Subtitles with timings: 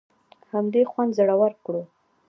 [0.51, 1.81] همدې خوند زړور کړو.